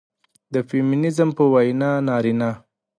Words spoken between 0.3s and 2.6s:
د فيمينزم په وينا نارينه